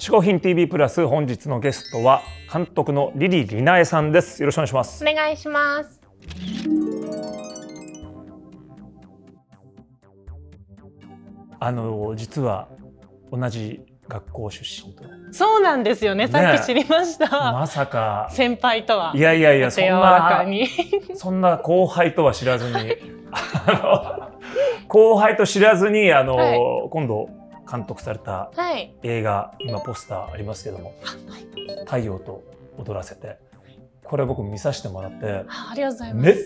[0.00, 4.40] 嗜好品 TV プラス本日のゲストは監督のリリーリナエさんです。
[4.40, 5.04] よろしくお願いします。
[5.04, 6.00] お願いします。
[11.58, 12.68] あの実は
[13.30, 15.04] 同じ学校出身と。
[15.32, 16.28] そうなんですよね。
[16.28, 18.30] さっき知りました、まさか。
[18.32, 19.12] 先輩とは。
[19.14, 20.66] いやいやいやそんなに
[21.14, 22.96] そんな後輩とは知らずに。
[24.88, 26.58] 後輩と知らずにあの、はい。
[26.88, 27.28] 今度
[27.70, 28.94] 監督されたはい。
[29.02, 31.46] 映画今ポスターありますけどもあはい
[31.86, 32.42] 「太陽と
[32.78, 33.38] 踊らせて」
[34.04, 36.26] これ僕見させてもらってあありがとうございます。
[36.26, 36.36] めっ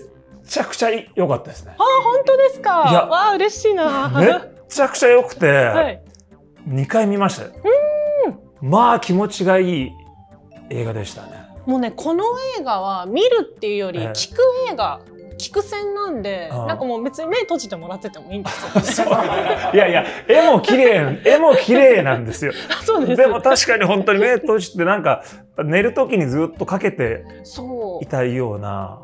[0.46, 1.74] ちゃくちゃ良かったですね。
[1.79, 1.82] あ。
[1.82, 2.87] 本当ですか？
[2.91, 4.10] いやわあ嬉しいな。
[4.10, 4.34] めっ
[4.68, 6.02] ちゃくちゃ良くて、はい。
[6.68, 7.51] 2回見ましたよ。
[8.60, 9.93] まあ気持ちがいい
[10.70, 11.45] 映画でしたね。
[11.65, 12.24] もうねこの
[12.59, 14.07] 映画は見るっていうよりええ。
[14.09, 15.01] 聞く映画、
[15.38, 22.52] 聞く線なんでなんかもう別に目閉じてもらっててもいいんですよ、 ね、いやいや絵も綺麗 絵も綺麗なんですよ。
[22.85, 25.23] そうですでも確かに本当に目閉じてなんか
[25.59, 29.01] 寝る時にずっとかけてそういたいような。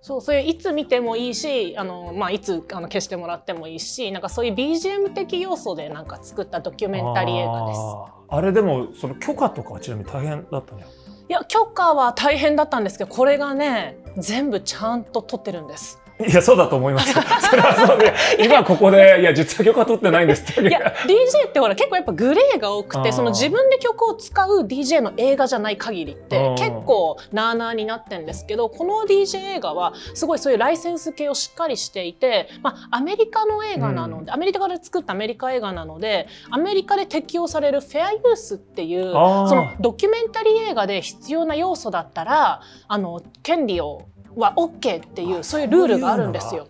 [0.00, 7.80] そうそういういつ見てもいいしあの、まあ、いつあの消してもらってもいいしなんかそういう BGM 的要素でなんか作ったドキュメンタリー映画です。
[8.28, 10.84] あれでもその許可とかはちなみに大変だったね。
[11.26, 16.03] いや許可は大変だったんですけどこれがね全部ちゃんと取ってるんです。
[16.20, 17.12] いやそうだと思います。
[17.50, 20.68] それはそうで今ここでいや実は許可取ってないんですって。
[20.68, 44.02] いや DJ ってほら結構やっぱグレーが多くてその自分で曲を使う DJ の映画じゃない限りっあてー結構なあなあになってんですけどこの DJ 映画はすごいそういうライセンス系をしっかりしていて、まあ、アメリカの映画なので、アメリカで作ったアメリカ映画なのでアメリカで適用されるフェアユースっていうそのドキュメンタリー映画で必要な要素だったらあの権利を
[44.36, 46.68] は OK っていうそういうルールがあるんですよ。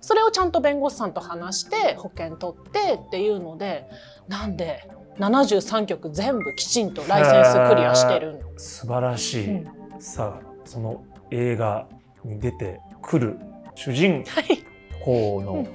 [0.00, 3.88] それをちゃんと弁護士さんと話して保険取ってっていうので
[4.28, 4.88] なんで
[5.18, 10.00] 73曲全部きちんとライセンスクリアしてるん素晴らしい、うん。
[10.00, 11.86] さあその映画
[12.24, 13.38] に出てくる
[13.74, 14.64] 主人はい。
[15.02, 15.66] 公の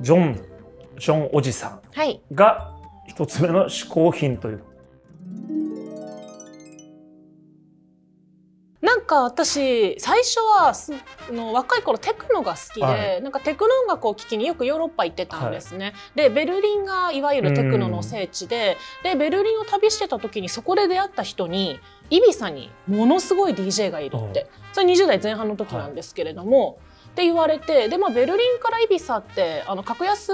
[0.00, 0.40] ジョン、
[0.98, 2.22] ジョンおじさはい。
[2.30, 2.74] んが
[3.06, 4.62] 一つ目の嗜好品という
[8.80, 10.72] なんか私最初は
[11.32, 15.94] の若い頃テクノが好きで、はなんかテクノ音楽を聴きによくヨーロッパ行ってたんですね。
[16.14, 21.80] でベルリンがいわゆるテクノの聖地ででベルリンを旅してた時にそこで出会った人に
[22.10, 24.48] イビサにものすごい DJ がいるって。
[24.72, 26.78] それ20代前半の時なんですけれども、
[27.08, 30.32] って言われてで、まあ、ベルリンからイビサってあの格安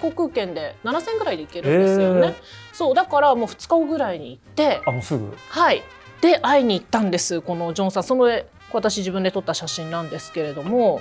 [0.00, 2.26] 航空券で7000円ぐらいで行けるんですよね。
[2.26, 2.34] へー。
[2.72, 5.34] そうだからもう2日後ぐらいに行ってあもうすぐ。
[5.48, 5.82] はい。
[6.20, 8.02] で会いに行ったんですこのジョンさん。
[8.02, 8.28] その
[8.72, 11.00] 私自分で撮った写真なんですけれども。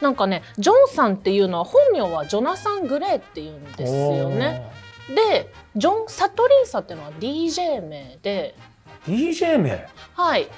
[0.00, 4.70] なんかねジョンさんっていうのは本名はジョナサン・グレーっていうんですよね。
[5.08, 8.54] でジョン・サトリンサっていうのは DJ 名で。
[9.06, 9.86] DJ 名？
[10.14, 10.48] はい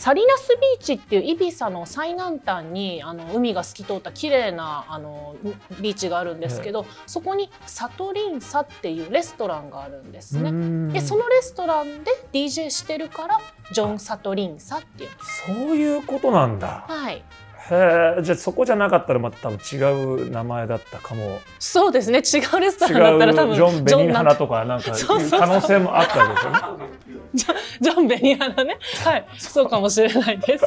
[0.00, 5.36] サリナスビーチっていうイビサの最南端にあの海が透き通った綺麗なあの
[5.78, 10.52] ビーチがあるんですけど、そこにサトリンサっていうレストランがあるんですね。
[10.52, 13.40] ねでそのレストランで DJ してるから
[13.72, 15.10] ジョン・サトリンサっていう。
[15.46, 16.86] そういうことなんだ。
[16.88, 17.22] はい
[17.70, 19.76] へえじゃあそこじゃなかったらまた多分違
[20.24, 21.40] う名前だったかも。
[21.58, 24.92] そうですね違うレスト違ランだったら多う分ジョン・ベニハナとかなんか
[25.30, 27.60] 可能性もあったわけですよね。
[27.80, 28.78] ジョン・ベニハナね。
[29.04, 29.26] はい。
[29.38, 29.68] そう。
[29.68, 30.64] かもしれないです。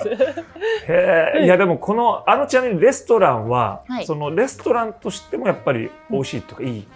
[0.87, 4.05] へえいやでもこのあのちなみにレストランは、はい。
[4.05, 6.87] そのレストランとしてもやっぱり美味しいとかいい、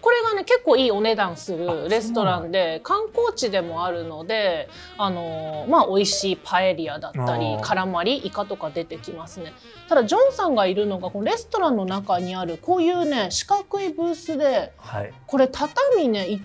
[0.00, 4.68] これがね結構いいお値段するレストランで観光地でもあるので
[4.98, 9.52] あのーまあ美味しいパエリアだったりカラマリイカとか出てきますね。
[9.88, 15.12] ただジョンさんがいるのがこのレストランの中にあるこういうね四角いブースではい。
[15.26, 16.40] これ畳ね1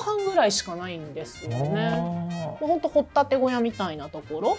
[0.00, 1.90] 畳半ぐらいしかないんですよね。
[2.60, 4.58] ほんと掘ったて小屋みたいなところ。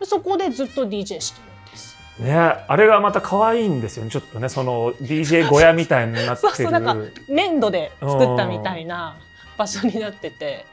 [0.00, 1.96] でそこでずっと DJ してるんです。
[2.20, 4.48] ねあれがまた可愛いんですよねちょっとね。
[4.48, 6.96] その DJ 小屋みたいになってそうるそうなんか
[7.28, 9.16] 粘土で作ったみたいな
[9.58, 10.66] 場所になってて。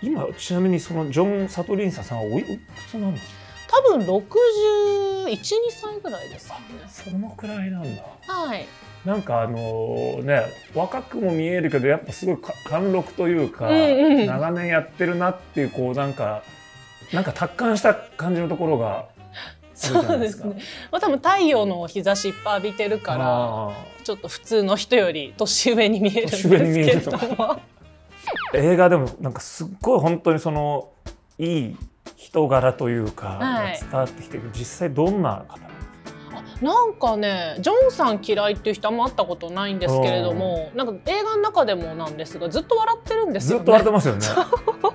[0.00, 2.56] 今ちなみにそのジョン・サトリンサさんはおいく
[2.88, 3.47] つなんですか？
[3.68, 5.36] 多分612
[5.70, 6.60] 歳ぐらいですよね。
[6.88, 8.66] そのくらいなんだはい、
[9.04, 10.42] なんかあのね
[10.74, 16.42] 若くも見えるけどやっぱすごいか貫禄というか、うんうん長年やってるなっていうこうなんか
[17.12, 19.06] なんか達観した感じのところが
[19.74, 20.00] そ。
[20.14, 20.60] うですすね。
[20.90, 23.24] まあ多分太陽の日差しいっぱい浴びてるから
[23.68, 23.72] あ
[24.02, 27.18] ちょっと普通の人より年上に見えるんですけども。
[27.18, 27.58] ー
[28.54, 30.90] 映画でもなんかすっごい本当にその
[31.38, 31.76] いい
[32.18, 35.80] 人柄というか、はい伝わってきてる実際どんな方なんで
[36.50, 36.64] すか？
[36.66, 43.58] なんかねジョンさん嫌いっていう人あんま会ったことないんですけれどもなんか映画の中でもなんですがずっと笑ってるんですよね。
[43.58, 44.26] ずっと笑ってますよね。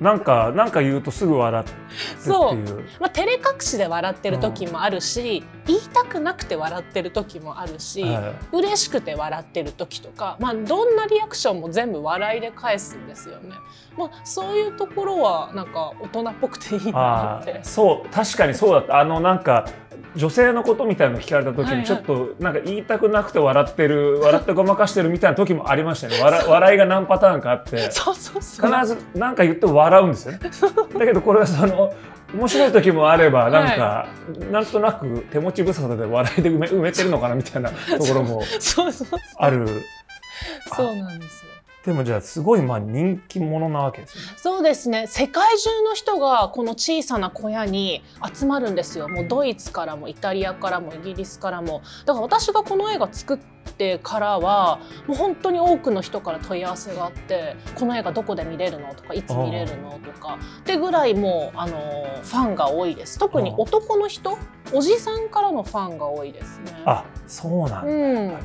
[0.00, 1.80] なんかなんか言うとすぐ笑ってって
[2.20, 2.84] そういう。
[3.00, 13.54] まあ、照れ隠しで笑ってる時もあるし、言いたくなくて笑ってる時もあるし、は嬉しくて笑ってる時とか、まあ、どんなリアクションも全部笑いで返すんですよね。
[13.96, 17.64] まあ、そういうところはなんか大人っぽくていいなってー。
[17.64, 19.68] そう確かにそうだったあのなんか
[20.16, 27.88] 女性のことみたいなの聞かれた時はいはいにちょっとなんか言いたくなくて笑ってる笑ってごまかしてるみたいな時もありましたよね笑 笑いが何パターンかあって。
[27.88, 30.38] 必ず何か言って笑うんですよね。
[30.98, 31.92] だけどこれはその
[32.34, 34.06] 面白い時もあればなんか、
[34.50, 38.42] なんとなく手持ち無沙汰で笑いで埋め埋めてるのかなみたいなところも。
[39.38, 39.66] ある。
[40.76, 41.57] そうなんですよ。
[41.88, 44.28] でもじゃあすごいまあ人気者なわけですよね。
[44.36, 45.06] そうですね。
[45.06, 49.08] 世界中の人がこの小さな小屋に集まるんですよ。
[49.08, 51.80] もうドイツからもイタリアからもイギリスからも。
[52.04, 53.38] だから私がこの映画作っ
[53.78, 60.38] てからはもう本当に多くの人から問い合わせがあってこの映画どこで見れるのとかいつ見れるのとか。
[60.60, 61.78] ってぐらいもうあの
[62.22, 63.18] ファンが多いです。
[63.18, 64.36] 特に男の人
[64.74, 66.82] おじさんからのファンが多いですね。
[66.84, 67.90] あそうなんだ。
[67.90, 68.38] うん。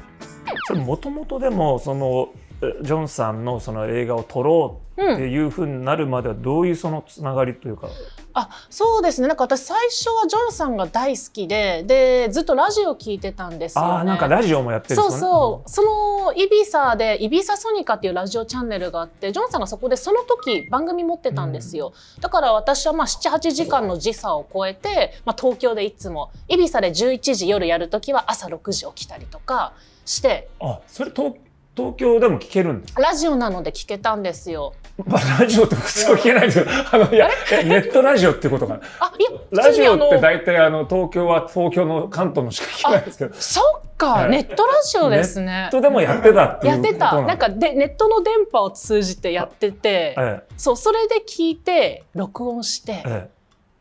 [0.67, 7.87] それもともとでもそのえジョンさんのその映画を撮ろううん、っていうふうになるまではどういうそのつながりというか？
[8.35, 13.91] あそうですねなんか私最初はジョンさんが大好きででずっとラジオ聞いてたんですよ、ね。
[13.91, 15.63] ああなんかラジオもやってるんですそうよね。
[15.65, 29.73] そう、そのイビサでイビサソニカっていうラジオチャンネルがあってジョンさんがそこでその時番組持ってたんですよ、だから私はまあ78時間の時差を超えて、まあ、東京でいつもイビサで11時夜やる時は朝6時起きたりとか
[30.05, 31.33] してあそれ東
[31.75, 33.01] 東京でも聞けるんですか？
[33.01, 34.73] ラジオなので聞けたんですよ。
[35.07, 38.79] まあラジオって普通は聞けないんですけど、 あのいやえネットラジオってことかな。
[38.99, 45.71] あいやラジオって大体あの東京は東京の関東のしか聞けないんですけど、ネそっか、はいネットラジオですねッ。
[45.71, 53.29] トでもやってたっていうやってたなんかでネットの電波を通じてやっててえそうそれで聞いて録音してええ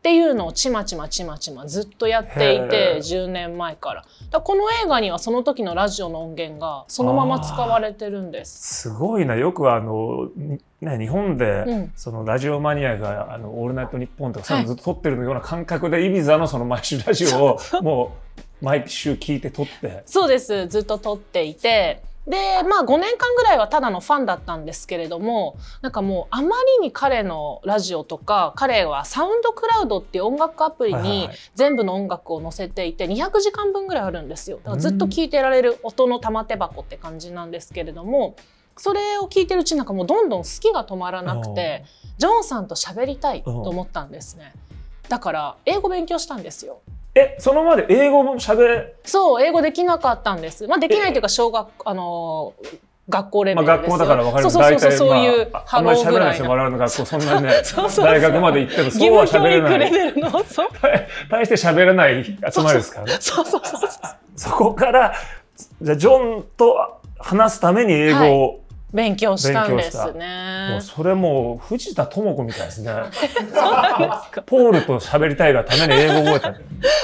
[0.03, 2.97] っていうのをちまちまちまちまずっとやっていへてー。
[2.97, 4.05] 10年前から。
[4.31, 8.81] だこの映画にはその時のラジオの音源がそのまま使われてるんです。
[8.81, 9.37] すごいな。
[9.37, 10.29] よくあの、
[10.81, 11.91] ね、日本で、うん。
[11.95, 18.11] そのラジオマニアが「あのオールナイトニッポン」とかそういうのずっと撮ってるような感覚で、イビザのその毎週ラジオをも
[18.61, 20.03] う毎週聞いて撮って。
[20.05, 20.67] そうです。
[20.67, 34.57] ずっと撮っていてでまあ5年間ぐらいはただのファンだったんですけれどもなんかもうあまりに彼のラジオとか彼はサウンドクラウドっていう音楽アプリに全部の音楽を載せていて200時間分ぐらいあるんですよ。
[34.63, 38.35] だからずっと聴いてられる音の玉手箱って感じなんですけれども
[38.77, 41.83] それを聞いてるうちになんかもうどんどん好きが止まらなくて
[42.17, 44.53] ジョンさんと喋りたいと思ったんですね。
[45.09, 46.79] だから英語勉強したんですよ
[47.15, 50.67] えそのまで英語も喋れ、そう英語できなかったんです。
[50.67, 52.79] まあできないというか小学あのー
[53.09, 53.91] 学校レベまあ、ルです。
[53.91, 54.43] よ学校だから分かる。
[54.43, 56.27] そうそうそうそうそういうハんまり喋ローぐらいのれな。
[56.27, 57.53] いですよ我々の学校そんなにね
[57.97, 60.43] 大学まで行っても義そうは喋れない育レベルの。
[60.45, 60.67] そう
[61.29, 63.17] 大して喋れない集まりですからね。
[63.19, 63.89] そうそうそうそう。
[64.37, 65.13] そこから
[65.81, 66.77] じゃあジョンと
[67.19, 68.59] 話すために英語を、
[68.93, 72.91] 勉強したんですもうねそれもう藤田智子みたいですね。
[72.91, 74.41] そうなんですか。
[74.43, 76.53] ポールと喋りたいがために英語を覚えた。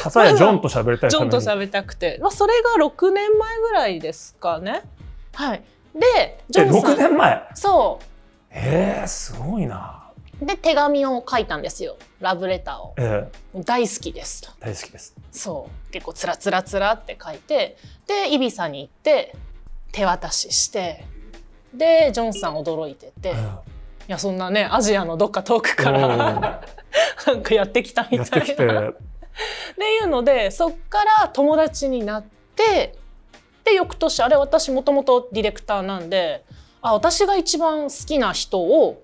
[0.03, 4.83] かたやジョンと喋りたいジョンと喋りたくて、まあ、それが6年前ぐらいですかね。
[5.33, 5.63] はい。
[5.95, 7.47] でジえョンさ6ん年前？
[7.55, 7.99] そ
[8.51, 10.03] えー、すごいな。
[10.41, 11.97] うで手紙を書いたんですよ。
[12.21, 12.93] ラブレターを。
[12.97, 13.27] え
[13.65, 14.43] 大好きです。
[14.43, 15.15] とー、大好きです。
[15.31, 15.91] そう。
[15.91, 17.77] 結構つらつらつらって書いて。
[18.07, 19.35] でイビサに行って
[19.91, 21.03] 手渡しして
[21.73, 23.33] でジョンさん驚いてて、い
[24.07, 26.01] やそんなねアジアのどっか遠くかうん。
[26.01, 26.61] ら
[27.27, 28.63] なんかやってきたみたてきて。
[28.63, 28.89] いな。
[28.89, 28.93] っ
[29.77, 32.23] ていうのでそっから友達になっ
[32.55, 32.95] て
[33.63, 36.43] で翌年あれ私もともとディレクターなんで
[36.81, 39.01] あ私が一番好きな人を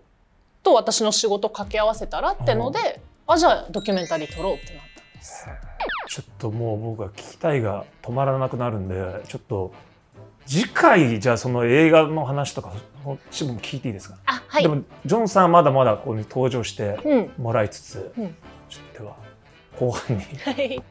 [0.63, 5.47] と私の仕事掛け合わせたらってのであじゃあドキュメンタリー撮ろうってなったんです。
[6.07, 8.95] ちょっともう僕は聞きたいが止まらなくなるんで
[9.27, 9.71] ちょっと
[10.45, 12.73] 次回じゃあその映画の話とか
[13.03, 14.63] そっちも聞いていいですか、あはい。
[14.63, 17.31] でもジョンさんはまだまだここに登場してうん。
[17.37, 18.35] もらいつつ、うん。
[18.69, 19.15] ちょっとでは
[19.79, 20.23] 後半に。
[20.23, 20.83] はい